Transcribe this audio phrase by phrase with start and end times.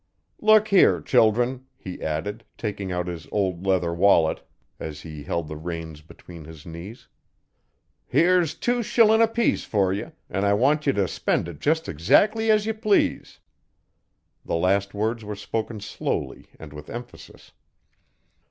[0.39, 4.41] 'Look here, children,' he added, taking out his old leather wallet,
[4.79, 7.07] as he held the reins between his knees.
[8.07, 12.49] 'Here's tew shillin' apiece for ye, an' I want ye t' spend it jest eggsackly
[12.49, 13.39] as ye please.'
[14.43, 17.51] The last words were spoken slowly and with emphasis.